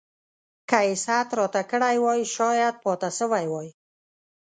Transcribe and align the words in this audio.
که 0.69 0.79
يې 0.87 0.93
ست 1.05 1.29
راته 1.39 1.61
کړی 1.71 1.95
وای 2.03 2.21
شايد 2.35 2.75
پاته 2.83 3.09
سوی 3.19 3.45
وای. 3.51 3.69